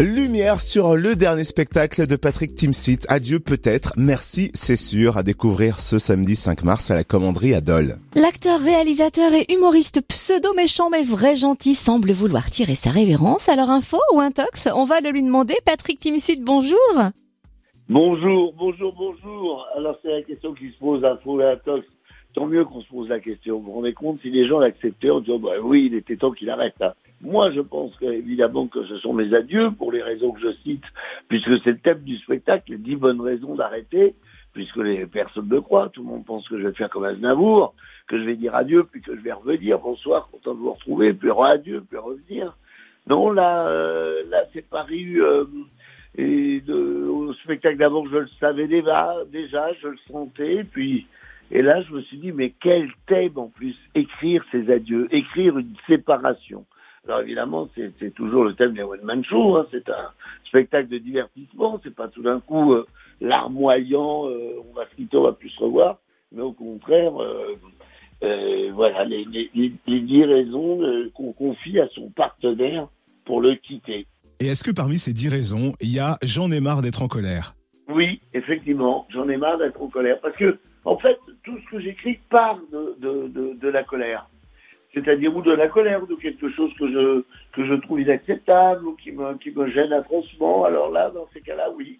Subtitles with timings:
[0.00, 3.00] Lumière sur le dernier spectacle de Patrick Timsit.
[3.08, 7.60] Adieu peut-être, merci c'est sûr, à découvrir ce samedi 5 mars à la commanderie à
[7.60, 7.98] Dole.
[8.14, 13.50] L'acteur, réalisateur et humoriste pseudo-méchant mais vrai gentil semble vouloir tirer sa révérence.
[13.50, 15.56] Alors info ou intox On va le lui demander.
[15.66, 16.78] Patrick Timsit, bonjour
[17.90, 19.66] Bonjour, bonjour, bonjour.
[19.76, 21.86] Alors c'est la question qui se pose, info et intox.
[22.34, 23.58] Tant mieux qu'on se pose la question.
[23.58, 26.30] Vous vous rendez compte si les gens l'acceptaient en disant bah oui, il était temps
[26.30, 26.80] qu'il arrête.
[26.80, 26.92] Hein.
[27.22, 30.52] Moi, je pense que, évidemment que ce sont mes adieux pour les raisons que je
[30.62, 30.84] cite,
[31.28, 34.14] puisque c'est le thème du spectacle, les dix bonnes raisons d'arrêter,
[34.52, 37.74] puisque les personnes me croient, tout le monde pense que je vais faire comme Aznavour,
[38.08, 41.12] que je vais dire adieu, puis que je vais revenir, bonsoir, content de vous retrouver,
[41.12, 42.56] puis adieu, puis revenir.
[43.06, 45.44] Non, là, euh, là, c'est paru, euh,
[46.16, 51.06] et de, au spectacle d'avant, je le savais déjà, déjà, je le sentais, puis,
[51.50, 55.58] et là, je me suis dit, mais quel thème en plus, écrire ces adieux, écrire
[55.58, 56.64] une séparation.
[57.06, 59.56] Alors évidemment, c'est toujours le thème des One Man Show.
[59.56, 59.66] Hein.
[59.70, 60.10] C'est un
[60.44, 61.80] spectacle de divertissement.
[61.82, 62.86] C'est pas tout d'un coup euh,
[63.20, 64.28] larmoyant.
[64.28, 65.98] Euh, on va se quitter, on va plus se revoir.
[66.30, 70.80] Mais au contraire, euh, voilà les, les, les dix raisons
[71.14, 72.86] qu'on confie à son partenaire
[73.24, 74.06] pour le quitter.
[74.38, 77.08] Et est-ce que parmi ces dix raisons, il y a j'en ai marre d'être en
[77.08, 77.54] colère?
[77.88, 81.80] Oui, effectivement, j'en ai marre d'être en colère parce que en fait, tout ce que
[81.80, 84.26] j'écris part de, de, de, de la colère
[84.92, 88.86] c'est-à-dire ou de la colère ou de quelque chose que je que je trouve inacceptable
[88.86, 90.64] ou qui me qui me gêne atrocement.
[90.64, 91.98] Alors là, dans ces cas-là, oui,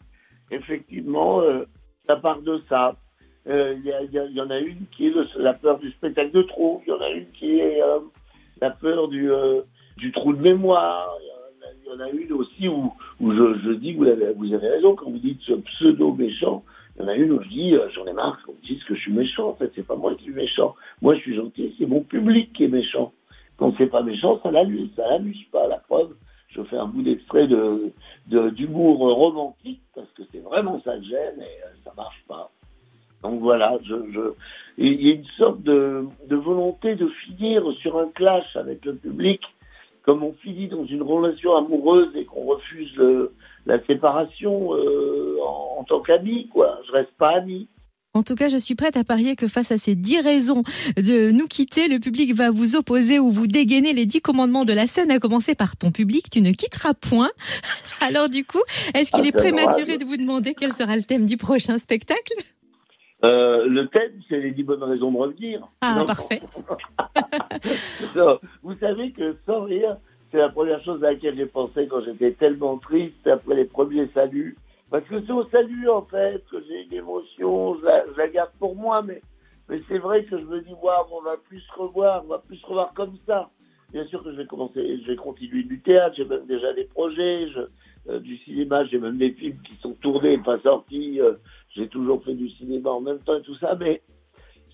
[0.50, 1.64] effectivement, euh,
[2.06, 2.96] ça part de ça.
[3.48, 6.82] Euh, il y, y, en a une qui est la peur du spectacle de trop.
[6.86, 8.00] Il y en a une qui est euh,
[8.60, 9.62] la peur du euh,
[9.96, 11.08] du trou de mémoire.
[11.84, 14.68] Il y, en a une aussi où où je, je dis vous avez vous avez
[14.68, 16.64] raison quand vous dites ce pseudo méchant.
[16.96, 18.38] Il y en a une où je dis, euh, j'en ai marre
[18.70, 19.48] qu'on me dise que je suis méchant.
[19.48, 20.74] En fait, c'est pas moi qui suis méchant.
[21.00, 21.74] Moi, je suis gentil.
[21.78, 23.12] C'est mon public qui est méchant.
[23.56, 24.90] Quand c'est pas méchant, ça l'amuse.
[24.96, 25.66] Ça l'amuse pas.
[25.66, 26.14] La preuve,
[26.48, 27.92] je fais un bout d'extrait de,
[28.26, 32.50] d'humour romantique parce que c'est vraiment ça que j'aime et euh, ça marche pas.
[33.22, 33.78] Donc voilà,
[34.78, 38.96] il y a une sorte de, de volonté de finir sur un clash avec le
[38.96, 39.42] public
[40.02, 42.98] comme on finit dans une relation amoureuse et qu'on refuse
[43.66, 46.80] la séparation euh, en, en, tant qu'ami, quoi.
[46.86, 47.68] Je reste pas ami.
[48.12, 50.64] En tout cas, je suis prête à parier que face à ces dix raisons
[50.96, 54.72] de nous quitter, le public va vous opposer ou vous dégainer les dix commandements de
[54.72, 57.30] la scène, à commencer par ton public, tu ne quitteras point.
[58.00, 58.62] Alors du coup,
[58.94, 62.34] est-ce qu'il ah, est prématuré de vous demander quel sera le thème du prochain spectacle?
[63.22, 65.68] Euh, le thème, c'est les dix bonnes raisons de revenir.
[65.80, 66.04] Ah, non.
[66.04, 66.40] parfait.
[68.64, 69.98] vous savez que sans rire,
[70.32, 74.08] c'est la première chose à laquelle j'ai pensé quand j'étais tellement triste après les premiers
[74.14, 74.56] saluts.
[74.90, 78.28] Parce que c'est au salut, en fait, que j'ai une émotion, je la, je la,
[78.28, 79.22] garde pour moi, mais,
[79.68, 82.38] mais c'est vrai que je me dis, waouh, on va plus se revoir, on va
[82.38, 83.50] plus se revoir comme ça.
[83.92, 86.84] Bien sûr que je vais commencer, je vais continuer du théâtre, j'ai même déjà des
[86.84, 87.60] projets, je,
[88.08, 91.34] euh, du cinéma, j'ai même des films qui sont tournés, pas sortis, euh,
[91.74, 94.02] j'ai toujours fait du cinéma en même temps et tout ça, mais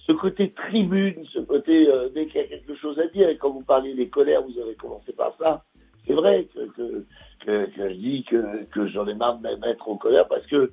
[0.06, 3.37] ce côté tribune, ce côté euh, dès qu'il y a quelque chose à dire, et
[3.37, 5.65] quand vous parliez des colères, vous avez commencé par ça,
[6.06, 6.47] c'est vrai
[6.77, 7.05] que,
[7.47, 10.72] je dis que, j'en ai marre de mettre en colère parce que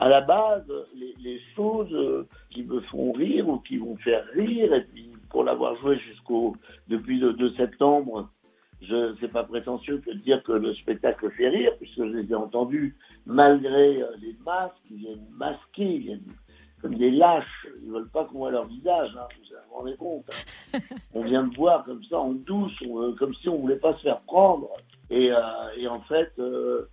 [0.00, 4.24] à la base, les, les choses euh, qui me font rire ou qui vont faire
[4.32, 6.54] rire, et puis pour l'avoir joué jusqu'au
[6.86, 8.28] depuis le 2 septembre,
[8.80, 12.30] je c'est pas prétentieux que de dire que le spectacle fait rire, puisque je les
[12.30, 12.96] ai entendus
[13.26, 16.32] malgré euh, les masques, ils viennent masquer, ils viennent
[16.80, 19.26] comme des lâches, ils veulent pas qu'on voit leur visage, hein,
[19.76, 20.80] Hein.
[21.14, 24.02] on vient de voir comme ça en douce, euh, comme si on voulait pas se
[24.02, 24.68] faire prendre.
[25.10, 26.86] Et, euh, en fait, euh,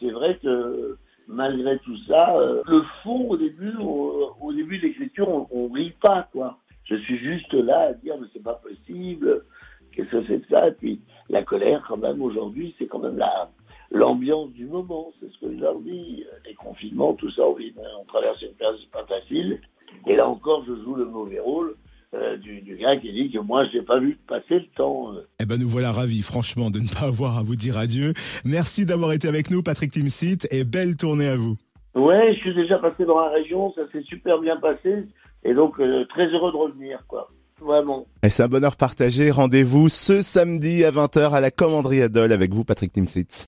[0.00, 2.34] c'est vrai que malgré tout ça,
[2.66, 6.58] le fond au début, au, début de l'écriture, on, on rit pas quoi.
[6.84, 9.44] Je suis juste là à dire mais c'est pas possible,
[9.92, 10.70] qu'est-ce que c'est que ça?
[10.72, 11.00] Puis
[11.30, 13.48] la colère quand même aujourd'hui, c'est quand même la
[13.90, 16.24] l'ambiance du moment, c'est ce que je leur dis.
[16.44, 17.56] Les confinements, tout ça, on,
[18.00, 19.60] on traverse une période pas facile.
[20.06, 21.76] Et là encore, je joue le mauvais rôle.
[22.14, 25.12] Euh, du, du, gars qui dit que moi, je n'ai pas vu passer le temps.
[25.12, 25.26] Euh.
[25.40, 28.12] Eh ben, nous voilà ravis, franchement, de ne pas avoir à vous dire adieu.
[28.44, 31.56] Merci d'avoir été avec nous, Patrick Timsit, et belle tournée à vous.
[31.96, 35.06] Ouais, je suis déjà passé dans la région, ça s'est super bien passé,
[35.44, 37.30] et donc euh, très heureux de revenir, quoi.
[37.60, 38.06] Vraiment.
[38.22, 39.30] Et c'est un bonheur partagé.
[39.30, 43.42] Rendez-vous ce samedi à 20h à la Commanderie Adol avec vous, Patrick Timsit.